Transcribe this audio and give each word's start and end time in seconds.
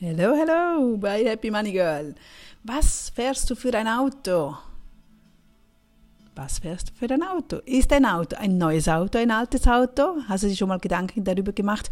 Hello, 0.00 0.32
hello 0.32 0.96
bei 0.96 1.24
Happy 1.24 1.50
Money 1.50 1.72
Girl. 1.72 2.14
Was 2.62 3.10
fährst 3.10 3.50
du 3.50 3.56
für 3.56 3.76
ein 3.76 3.88
Auto? 3.88 4.56
Was 6.36 6.60
fährst 6.60 6.90
du 6.90 6.92
für 6.94 7.12
ein 7.12 7.24
Auto? 7.24 7.56
Ist 7.66 7.92
ein 7.92 8.06
Auto 8.06 8.36
ein 8.36 8.58
neues 8.58 8.86
Auto, 8.86 9.18
ein 9.18 9.32
altes 9.32 9.66
Auto? 9.66 10.18
Hast 10.28 10.44
du 10.44 10.48
dir 10.48 10.54
schon 10.54 10.68
mal 10.68 10.78
Gedanken 10.78 11.24
darüber 11.24 11.50
gemacht, 11.50 11.90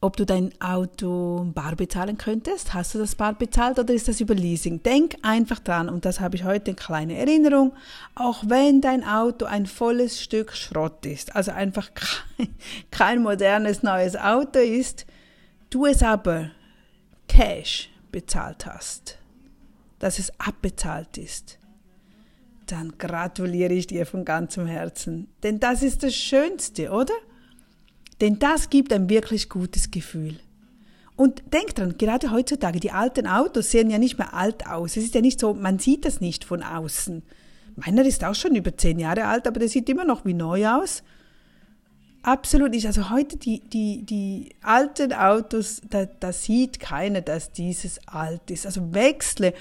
ob 0.00 0.16
du 0.16 0.26
dein 0.26 0.60
Auto 0.60 1.48
bar 1.54 1.76
bezahlen 1.76 2.18
könntest? 2.18 2.74
Hast 2.74 2.96
du 2.96 2.98
das 2.98 3.14
bar 3.14 3.34
bezahlt 3.34 3.78
oder 3.78 3.94
ist 3.94 4.08
das 4.08 4.20
über 4.20 4.34
Leasing? 4.34 4.82
Denk 4.82 5.18
einfach 5.22 5.60
dran 5.60 5.88
und 5.88 6.04
das 6.04 6.18
habe 6.18 6.34
ich 6.34 6.42
heute 6.42 6.72
eine 6.72 6.74
kleine 6.74 7.16
Erinnerung. 7.16 7.74
Auch 8.16 8.42
wenn 8.44 8.80
dein 8.80 9.04
Auto 9.04 9.44
ein 9.44 9.66
volles 9.66 10.20
Stück 10.20 10.52
Schrott 10.52 11.06
ist, 11.06 11.36
also 11.36 11.52
einfach 11.52 11.90
kein, 11.94 12.56
kein 12.90 13.22
modernes 13.22 13.84
neues 13.84 14.16
Auto 14.16 14.58
ist, 14.58 15.06
du 15.76 15.84
es 15.84 16.02
aber 16.02 16.50
Cash 17.28 17.90
bezahlt 18.10 18.64
hast, 18.64 19.18
dass 19.98 20.18
es 20.18 20.32
abbezahlt 20.40 21.18
ist, 21.18 21.58
dann 22.64 22.96
gratuliere 22.96 23.74
ich 23.74 23.86
dir 23.86 24.06
von 24.06 24.24
ganzem 24.24 24.66
Herzen. 24.66 25.28
Denn 25.42 25.60
das 25.60 25.82
ist 25.82 26.02
das 26.02 26.14
Schönste, 26.14 26.90
oder? 26.90 27.12
Denn 28.22 28.38
das 28.38 28.70
gibt 28.70 28.90
ein 28.90 29.10
wirklich 29.10 29.50
gutes 29.50 29.90
Gefühl. 29.90 30.40
Und 31.14 31.42
denk 31.52 31.74
dran, 31.74 31.98
gerade 31.98 32.30
heutzutage, 32.30 32.80
die 32.80 32.92
alten 32.92 33.26
Autos 33.26 33.70
sehen 33.70 33.90
ja 33.90 33.98
nicht 33.98 34.16
mehr 34.16 34.32
alt 34.32 34.66
aus. 34.66 34.96
Es 34.96 35.04
ist 35.04 35.14
ja 35.14 35.20
nicht 35.20 35.38
so, 35.38 35.52
man 35.52 35.78
sieht 35.78 36.06
das 36.06 36.22
nicht 36.22 36.46
von 36.46 36.62
außen. 36.62 37.22
Meiner 37.76 38.02
ist 38.06 38.24
auch 38.24 38.34
schon 38.34 38.54
über 38.54 38.74
zehn 38.78 38.98
Jahre 38.98 39.26
alt, 39.26 39.46
aber 39.46 39.60
der 39.60 39.68
sieht 39.68 39.90
immer 39.90 40.06
noch 40.06 40.24
wie 40.24 40.34
neu 40.34 40.66
aus. 40.66 41.02
Absolut 42.26 42.72
nicht. 42.72 42.88
Also 42.88 43.10
heute 43.10 43.36
die, 43.36 43.60
die, 43.60 44.02
die 44.02 44.48
alten 44.60 45.12
Autos, 45.12 45.80
da, 45.88 46.06
da 46.06 46.32
sieht 46.32 46.80
keiner, 46.80 47.20
dass 47.20 47.52
dieses 47.52 48.00
alt 48.08 48.50
ist. 48.50 48.66
Also 48.66 48.92
wechsle. 48.92 49.54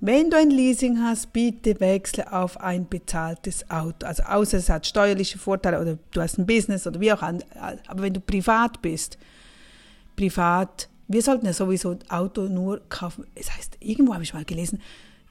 Wenn 0.00 0.28
du 0.28 0.36
ein 0.36 0.50
Leasing 0.50 0.98
hast, 0.98 1.32
bitte 1.32 1.78
wechsle 1.78 2.32
auf 2.32 2.60
ein 2.60 2.88
bezahltes 2.88 3.70
Auto. 3.70 4.04
Also 4.04 4.24
außer 4.24 4.58
es 4.58 4.68
hat 4.68 4.84
steuerliche 4.84 5.38
Vorteile 5.38 5.80
oder 5.80 5.96
du 6.10 6.20
hast 6.20 6.38
ein 6.38 6.46
Business 6.46 6.88
oder 6.88 6.98
wie 6.98 7.12
auch 7.12 7.22
immer. 7.22 7.38
Aber 7.86 8.02
wenn 8.02 8.14
du 8.14 8.20
privat 8.20 8.82
bist, 8.82 9.16
privat, 10.16 10.88
wir 11.06 11.22
sollten 11.22 11.46
ja 11.46 11.52
sowieso 11.52 12.00
Auto 12.08 12.48
nur 12.48 12.80
kaufen. 12.88 13.28
Es 13.36 13.52
heißt, 13.56 13.76
irgendwo 13.78 14.14
habe 14.14 14.24
ich 14.24 14.34
mal 14.34 14.44
gelesen, 14.44 14.82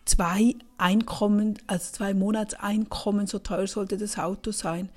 zwei 0.05 0.55
Einkommen, 0.77 1.59
also 1.67 1.91
zwei 1.91 2.13
Monatseinkommen, 2.13 3.27
so 3.27 3.39
teuer 3.39 3.67
sollte 3.67 3.97
das 3.97 4.17
Auto 4.17 4.51
sein 4.51 4.87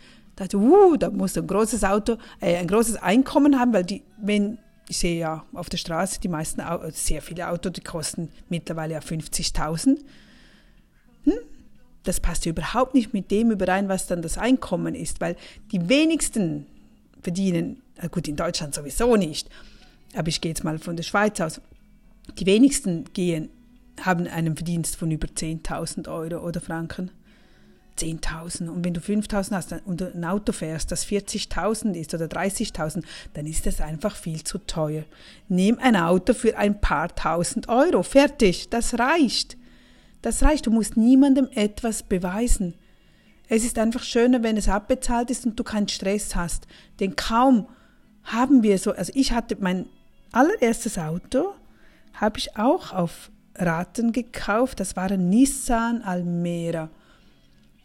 dachte, 0.40 0.56
uh, 0.56 0.96
da 0.96 1.10
musst 1.10 1.36
du 1.36 1.40
ein 1.40 1.46
großes 1.46 1.84
Auto, 1.84 2.16
äh, 2.40 2.56
ein 2.56 2.66
großes 2.66 2.96
Einkommen 2.96 3.58
haben, 3.58 3.72
weil 3.72 3.84
die, 3.84 4.02
wenn, 4.18 4.58
ich 4.88 4.98
sehe 4.98 5.18
ja 5.18 5.44
auf 5.52 5.68
der 5.68 5.76
Straße, 5.76 6.20
die 6.20 6.28
meisten, 6.28 6.62
sehr 6.92 7.22
viele 7.22 7.48
Autos, 7.48 7.72
die 7.72 7.82
kosten 7.82 8.30
mittlerweile 8.48 8.94
ja 8.94 9.00
50.000. 9.00 9.98
Hm? 11.24 11.32
Das 12.04 12.20
passt 12.20 12.46
überhaupt 12.46 12.94
nicht 12.94 13.12
mit 13.12 13.30
dem 13.30 13.50
überein, 13.50 13.88
was 13.88 14.06
dann 14.06 14.22
das 14.22 14.38
Einkommen 14.38 14.94
ist, 14.94 15.20
weil 15.20 15.36
die 15.70 15.88
wenigsten 15.88 16.66
verdienen, 17.20 17.82
gut, 18.10 18.26
in 18.26 18.36
Deutschland 18.36 18.74
sowieso 18.74 19.16
nicht, 19.16 19.50
aber 20.14 20.28
ich 20.28 20.40
gehe 20.40 20.50
jetzt 20.50 20.64
mal 20.64 20.78
von 20.78 20.96
der 20.96 21.02
Schweiz 21.02 21.38
aus, 21.40 21.60
die 22.38 22.46
wenigsten 22.46 23.04
gehen, 23.12 23.50
haben 24.00 24.26
einen 24.26 24.56
Verdienst 24.56 24.96
von 24.96 25.10
über 25.10 25.28
10.000 25.28 26.08
Euro 26.08 26.46
oder 26.46 26.60
Franken. 26.62 27.10
10.000 28.00 28.68
und 28.68 28.84
wenn 28.84 28.94
du 28.94 29.00
5.000 29.00 29.52
hast 29.52 29.74
und 29.84 30.02
ein 30.02 30.24
Auto 30.24 30.52
fährst, 30.52 30.90
das 30.90 31.06
40.000 31.06 31.94
ist 31.94 32.14
oder 32.14 32.26
30.000, 32.26 33.02
dann 33.34 33.46
ist 33.46 33.66
das 33.66 33.80
einfach 33.80 34.16
viel 34.16 34.42
zu 34.42 34.58
teuer. 34.58 35.04
Nimm 35.48 35.78
ein 35.78 35.96
Auto 35.96 36.34
für 36.34 36.56
ein 36.56 36.80
paar 36.80 37.14
tausend 37.14 37.68
Euro, 37.68 38.02
fertig, 38.02 38.68
das 38.70 38.98
reicht. 38.98 39.56
Das 40.22 40.42
reicht, 40.42 40.66
du 40.66 40.70
musst 40.70 40.96
niemandem 40.96 41.48
etwas 41.54 42.02
beweisen. 42.02 42.74
Es 43.48 43.64
ist 43.64 43.78
einfach 43.78 44.02
schöner, 44.02 44.42
wenn 44.42 44.56
es 44.56 44.68
abbezahlt 44.68 45.30
ist 45.30 45.44
und 45.44 45.58
du 45.58 45.64
keinen 45.64 45.88
Stress 45.88 46.36
hast. 46.36 46.66
Denn 47.00 47.16
kaum 47.16 47.68
haben 48.24 48.62
wir 48.62 48.78
so, 48.78 48.92
also 48.92 49.12
ich 49.14 49.32
hatte 49.32 49.56
mein 49.58 49.86
allererstes 50.32 50.98
Auto, 50.98 51.54
habe 52.12 52.38
ich 52.38 52.56
auch 52.56 52.92
auf 52.92 53.30
Raten 53.56 54.12
gekauft, 54.12 54.80
das 54.80 54.96
war 54.96 55.10
ein 55.10 55.28
Nissan 55.28 56.02
Almera. 56.02 56.90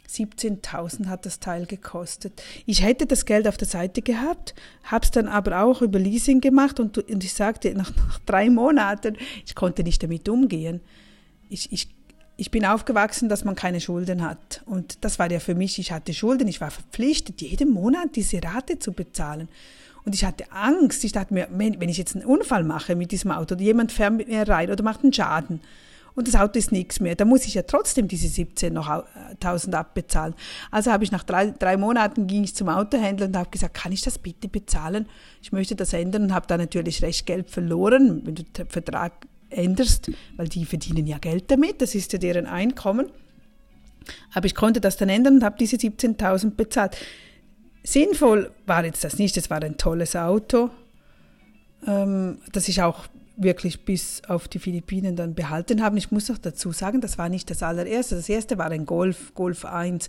17.000 0.09 1.07
hat 1.07 1.25
das 1.25 1.39
Teil 1.39 1.65
gekostet. 1.65 2.41
Ich 2.65 2.83
hätte 2.83 3.05
das 3.05 3.25
Geld 3.25 3.47
auf 3.47 3.57
der 3.57 3.67
Seite 3.67 4.01
gehabt, 4.01 4.55
habe 4.83 5.03
es 5.03 5.11
dann 5.11 5.27
aber 5.27 5.61
auch 5.63 5.81
über 5.81 5.99
Leasing 5.99 6.41
gemacht 6.41 6.79
und, 6.79 6.97
und 6.97 7.23
ich 7.23 7.33
sagte, 7.33 7.73
nach, 7.73 7.95
nach, 7.95 8.19
drei 8.25 8.49
Monaten, 8.49 9.17
ich 9.45 9.55
konnte 9.55 9.83
nicht 9.83 10.01
damit 10.03 10.29
umgehen. 10.29 10.81
Ich, 11.49 11.71
ich, 11.71 11.89
ich 12.37 12.51
bin 12.51 12.65
aufgewachsen, 12.65 13.29
dass 13.29 13.45
man 13.45 13.55
keine 13.55 13.79
Schulden 13.79 14.23
hat. 14.23 14.61
Und 14.65 15.03
das 15.03 15.19
war 15.19 15.31
ja 15.31 15.39
für 15.39 15.55
mich, 15.55 15.79
ich 15.79 15.91
hatte 15.91 16.13
Schulden, 16.13 16.47
ich 16.47 16.61
war 16.61 16.71
verpflichtet, 16.71 17.41
jeden 17.41 17.71
Monat 17.71 18.15
diese 18.15 18.43
Rate 18.43 18.79
zu 18.79 18.93
bezahlen. 18.93 19.47
Und 20.05 20.13
ich 20.13 20.23
hatte 20.23 20.51
Angst. 20.51 21.03
Ich 21.03 21.13
dachte 21.13 21.33
mir, 21.33 21.47
wenn 21.51 21.89
ich 21.89 21.97
jetzt 21.97 22.15
einen 22.15 22.25
Unfall 22.25 22.63
mache 22.63 22.95
mit 22.95 23.11
diesem 23.11 23.31
Auto, 23.31 23.55
jemand 23.55 23.91
fährt 23.91 24.13
mit 24.13 24.27
mir 24.27 24.47
rein 24.47 24.69
oder 24.69 24.83
macht 24.83 25.03
einen 25.03 25.13
Schaden, 25.13 25.61
und 26.15 26.27
das 26.27 26.35
Auto 26.35 26.57
ist 26.57 26.71
nichts 26.71 26.99
mehr. 26.99 27.15
Da 27.15 27.25
muss 27.25 27.45
ich 27.45 27.53
ja 27.55 27.63
trotzdem 27.63 28.07
diese 28.07 28.27
17 28.27 28.73
noch 28.73 28.87
1000 28.89 29.75
abbezahlen. 29.75 30.33
Also 30.71 30.91
habe 30.91 31.03
ich 31.03 31.11
nach 31.11 31.23
drei, 31.23 31.51
drei 31.51 31.75
Monaten 31.75 32.25
ging 32.27 32.43
ich 32.43 32.55
zum 32.55 32.69
Autohändler 32.69 33.27
und 33.27 33.35
habe 33.35 33.49
gesagt, 33.49 33.73
kann 33.73 33.91
ich 33.91 34.01
das 34.01 34.17
bitte 34.17 34.47
bezahlen? 34.47 35.07
Ich 35.41 35.51
möchte 35.51 35.75
das 35.75 35.91
ändern 35.93 36.23
und 36.23 36.33
habe 36.33 36.47
da 36.47 36.57
natürlich 36.57 37.01
recht 37.01 37.25
Geld 37.25 37.49
verloren, 37.51 38.21
wenn 38.25 38.35
du 38.35 38.43
den 38.43 38.67
Vertrag 38.67 39.27
änderst, 39.49 40.11
weil 40.37 40.47
die 40.47 40.65
verdienen 40.65 41.05
ja 41.05 41.17
Geld 41.17 41.51
damit, 41.51 41.81
das 41.81 41.95
ist 41.95 42.13
ja 42.13 42.19
deren 42.19 42.45
Einkommen. 42.45 43.07
Aber 44.33 44.45
ich 44.45 44.55
konnte 44.55 44.79
das 44.81 44.97
dann 44.97 45.09
ändern 45.09 45.35
und 45.35 45.43
habe 45.43 45.57
diese 45.59 45.75
17.000 45.75 46.51
bezahlt. 46.51 46.95
Sinnvoll 47.83 48.51
war 48.65 48.85
jetzt 48.85 49.03
das 49.03 49.19
nicht, 49.19 49.35
es 49.37 49.49
war 49.49 49.61
ein 49.61 49.77
tolles 49.77 50.15
Auto, 50.15 50.69
ähm, 51.85 52.39
das 52.51 52.67
ich 52.67 52.81
auch 52.81 53.05
wirklich 53.37 53.85
bis 53.85 54.21
auf 54.27 54.47
die 54.47 54.59
Philippinen 54.59 55.15
dann 55.15 55.35
behalten 55.35 55.81
haben. 55.83 55.97
Ich 55.97 56.11
muss 56.11 56.31
auch 56.31 56.37
dazu 56.37 56.71
sagen, 56.71 57.01
das 57.01 57.17
war 57.17 57.29
nicht 57.29 57.49
das 57.49 57.63
allererste. 57.63 58.15
Das 58.15 58.29
erste 58.29 58.57
war 58.57 58.69
ein 58.71 58.85
Golf, 58.85 59.33
Golf 59.33 59.65
1. 59.65 60.07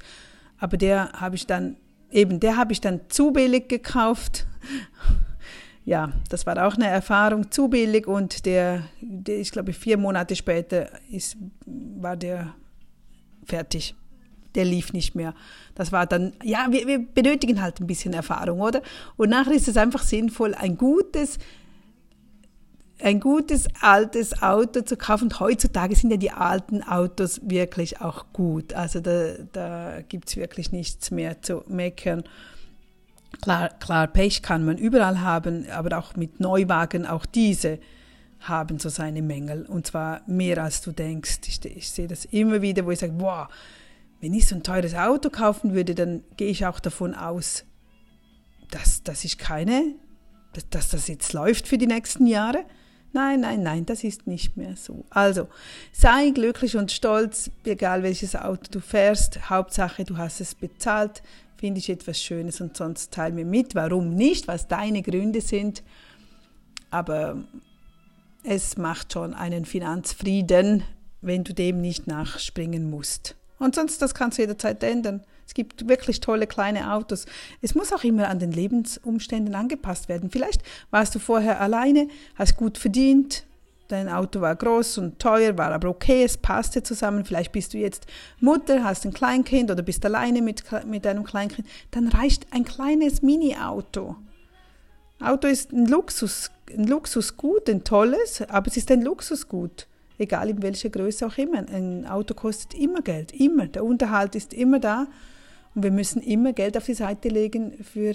Aber 0.58 0.76
der 0.76 1.12
habe 1.12 1.36
ich 1.36 1.46
dann, 1.46 1.76
eben, 2.10 2.40
der 2.40 2.56
habe 2.56 2.72
ich 2.72 2.80
dann 2.80 3.00
zu 3.08 3.32
billig 3.32 3.68
gekauft. 3.68 4.46
Ja, 5.88 6.10
das 6.30 6.46
war 6.46 6.66
auch 6.66 6.74
eine 6.74 6.88
Erfahrung, 6.88 7.52
zu 7.52 7.68
billig 7.68 8.08
und 8.08 8.44
der, 8.44 8.82
der 9.00 9.38
ich 9.38 9.52
glaube, 9.52 9.72
vier 9.72 9.96
Monate 9.96 10.34
später 10.34 10.90
ist, 11.12 11.36
war 11.64 12.16
der 12.16 12.54
fertig. 13.44 13.94
Der 14.56 14.64
lief 14.64 14.92
nicht 14.92 15.14
mehr. 15.14 15.32
Das 15.76 15.92
war 15.92 16.06
dann, 16.06 16.32
ja, 16.42 16.66
wir, 16.70 16.88
wir 16.88 16.98
benötigen 16.98 17.62
halt 17.62 17.78
ein 17.80 17.86
bisschen 17.86 18.14
Erfahrung, 18.14 18.60
oder? 18.62 18.82
Und 19.16 19.30
nachher 19.30 19.52
ist 19.52 19.68
es 19.68 19.76
einfach 19.76 20.02
sinnvoll, 20.02 20.56
ein 20.56 20.76
gutes, 20.76 21.38
ein 23.00 23.20
gutes 23.20 23.68
altes 23.80 24.42
Auto 24.42 24.80
zu 24.82 24.96
kaufen. 24.96 25.24
Und 25.24 25.40
heutzutage 25.40 25.94
sind 25.94 26.10
ja 26.10 26.16
die 26.16 26.30
alten 26.30 26.82
Autos 26.82 27.40
wirklich 27.42 28.00
auch 28.00 28.26
gut. 28.32 28.72
Also 28.72 29.00
da, 29.00 29.34
da 29.52 30.02
gibt's 30.08 30.36
wirklich 30.36 30.72
nichts 30.72 31.10
mehr 31.10 31.42
zu 31.42 31.62
meckern. 31.68 32.24
Klar, 33.42 33.68
klar, 33.80 34.06
Pech 34.06 34.42
kann 34.42 34.64
man 34.64 34.78
überall 34.78 35.20
haben, 35.20 35.68
aber 35.70 35.98
auch 35.98 36.16
mit 36.16 36.40
Neuwagen, 36.40 37.06
auch 37.06 37.26
diese 37.26 37.78
haben 38.40 38.78
so 38.78 38.88
seine 38.88 39.22
Mängel. 39.22 39.66
Und 39.66 39.86
zwar 39.86 40.22
mehr 40.26 40.62
als 40.62 40.80
du 40.80 40.92
denkst. 40.92 41.40
Ich, 41.46 41.64
ich 41.64 41.90
sehe 41.90 42.06
das 42.06 42.24
immer 42.26 42.62
wieder, 42.62 42.86
wo 42.86 42.90
ich 42.90 43.00
sage, 43.00 43.14
wow, 43.18 43.48
wenn 44.20 44.32
ich 44.32 44.46
so 44.46 44.54
ein 44.54 44.62
teures 44.62 44.94
Auto 44.94 45.30
kaufen 45.30 45.74
würde, 45.74 45.94
dann 45.94 46.22
gehe 46.36 46.48
ich 46.48 46.64
auch 46.64 46.80
davon 46.80 47.14
aus, 47.14 47.64
dass, 48.70 49.02
dass 49.02 49.24
ich 49.24 49.36
keine, 49.36 49.94
dass, 50.54 50.68
dass 50.70 50.88
das 50.90 51.08
jetzt 51.08 51.32
läuft 51.32 51.68
für 51.68 51.78
die 51.78 51.86
nächsten 51.86 52.26
Jahre. 52.26 52.64
Nein, 53.16 53.40
nein, 53.40 53.62
nein, 53.62 53.86
das 53.86 54.04
ist 54.04 54.26
nicht 54.26 54.58
mehr 54.58 54.76
so. 54.76 55.06
Also, 55.08 55.48
sei 55.90 56.28
glücklich 56.34 56.76
und 56.76 56.92
stolz, 56.92 57.50
egal 57.64 58.02
welches 58.02 58.36
Auto 58.36 58.70
du 58.70 58.80
fährst. 58.80 59.48
Hauptsache, 59.48 60.04
du 60.04 60.18
hast 60.18 60.42
es 60.42 60.54
bezahlt. 60.54 61.22
Finde 61.56 61.78
ich 61.78 61.88
etwas 61.88 62.22
Schönes 62.22 62.60
und 62.60 62.76
sonst 62.76 63.14
teil 63.14 63.32
mir 63.32 63.46
mit, 63.46 63.74
warum 63.74 64.14
nicht, 64.14 64.48
was 64.48 64.68
deine 64.68 65.00
Gründe 65.00 65.40
sind. 65.40 65.82
Aber 66.90 67.42
es 68.44 68.76
macht 68.76 69.14
schon 69.14 69.32
einen 69.32 69.64
Finanzfrieden, 69.64 70.82
wenn 71.22 71.42
du 71.42 71.54
dem 71.54 71.80
nicht 71.80 72.06
nachspringen 72.06 72.90
musst. 72.90 73.34
Und 73.58 73.76
sonst, 73.76 74.02
das 74.02 74.14
kannst 74.14 74.36
du 74.36 74.42
jederzeit 74.42 74.82
ändern. 74.82 75.22
Es 75.46 75.54
gibt 75.54 75.88
wirklich 75.88 76.20
tolle 76.20 76.46
kleine 76.46 76.92
Autos. 76.92 77.24
Es 77.62 77.74
muss 77.74 77.92
auch 77.92 78.04
immer 78.04 78.28
an 78.28 78.38
den 78.38 78.52
Lebensumständen 78.52 79.54
angepasst 79.54 80.08
werden. 80.08 80.30
Vielleicht 80.30 80.62
warst 80.90 81.14
du 81.14 81.18
vorher 81.18 81.60
alleine, 81.60 82.08
hast 82.34 82.56
gut 82.56 82.78
verdient, 82.78 83.44
dein 83.88 84.08
Auto 84.08 84.40
war 84.40 84.56
groß 84.56 84.98
und 84.98 85.18
teuer, 85.18 85.56
war 85.56 85.72
aber 85.72 85.88
okay, 85.88 86.24
es 86.24 86.36
passte 86.36 86.82
zusammen. 86.82 87.24
Vielleicht 87.24 87.52
bist 87.52 87.74
du 87.74 87.78
jetzt 87.78 88.06
Mutter, 88.40 88.82
hast 88.84 89.04
ein 89.06 89.12
Kleinkind 89.12 89.70
oder 89.70 89.82
bist 89.82 90.04
alleine 90.04 90.42
mit, 90.42 90.64
mit 90.86 91.04
deinem 91.04 91.24
Kleinkind. 91.24 91.66
Dann 91.92 92.08
reicht 92.08 92.46
ein 92.52 92.64
kleines 92.64 93.22
Mini-Auto. 93.22 94.16
Auto 95.20 95.48
ist 95.48 95.72
ein 95.72 95.86
Luxus, 95.86 96.50
ein 96.76 96.84
Luxusgut, 96.84 97.70
ein 97.70 97.84
tolles, 97.84 98.42
aber 98.42 98.66
es 98.66 98.76
ist 98.76 98.90
ein 98.90 99.02
Luxusgut. 99.02 99.86
Egal 100.18 100.50
in 100.50 100.62
welcher 100.62 100.90
Größe 100.90 101.26
auch 101.26 101.38
immer. 101.38 101.58
Ein 101.58 102.06
Auto 102.06 102.34
kostet 102.34 102.74
immer 102.74 103.02
Geld, 103.02 103.32
immer. 103.32 103.66
Der 103.66 103.84
Unterhalt 103.84 104.34
ist 104.34 104.52
immer 104.52 104.80
da 104.80 105.06
und 105.76 105.84
wir 105.84 105.92
müssen 105.92 106.22
immer 106.22 106.52
Geld 106.52 106.76
auf 106.76 106.86
die 106.86 106.94
Seite 106.94 107.28
legen 107.28 107.84
für, 107.84 108.14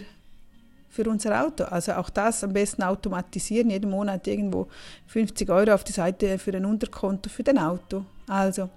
für 0.90 1.10
unser 1.10 1.46
Auto. 1.46 1.64
Also 1.64 1.94
auch 1.94 2.10
das 2.10 2.44
am 2.44 2.52
besten 2.52 2.84
automatisieren, 2.84 3.70
jeden 3.70 3.92
Monat 3.92 4.28
irgendwo 4.28 4.68
50 5.08 5.50
Euro 5.50 5.74
auf 5.74 5.86
die 5.86 5.94
Seite 5.94 6.38
für 6.40 6.54
ein 6.54 6.66
Unterkonto 6.66 7.30
für 7.30 7.44
dein 7.44 7.60
Auto. 7.60 8.04
Also 8.28 8.70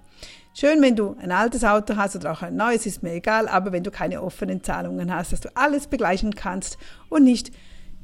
Schön, 0.57 0.81
wenn 0.81 0.95
du 0.95 1.17
ein 1.19 1.33
altes 1.33 1.65
Auto 1.65 1.97
hast 1.97 2.15
oder 2.15 2.31
auch 2.31 2.41
ein 2.41 2.55
neues, 2.55 2.85
ist 2.85 3.03
mir 3.03 3.11
egal, 3.11 3.49
aber 3.49 3.73
wenn 3.73 3.83
du 3.83 3.91
keine 3.91 4.21
offenen 4.21 4.63
Zahlungen 4.63 5.13
hast, 5.13 5.33
dass 5.33 5.41
du 5.41 5.49
alles 5.53 5.87
begleichen 5.87 6.33
kannst 6.33 6.77
und 7.09 7.25
nicht, 7.25 7.51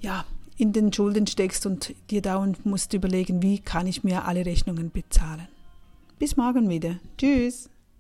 ja, 0.01 0.25
in 0.57 0.73
den 0.73 0.91
Schulden 0.91 1.27
steckst 1.27 1.65
und 1.65 1.95
dir 2.09 2.21
dauernd 2.21 2.65
musst 2.65 2.93
überlegen, 2.93 3.41
wie 3.41 3.59
kann 3.59 3.87
ich 3.87 4.03
mir 4.03 4.25
alle 4.25 4.45
Rechnungen 4.45 4.91
bezahlen. 4.91 5.47
Bis 6.19 6.35
morgen 6.35 6.69
wieder. 6.69 6.97
Tschüss. 7.17 7.70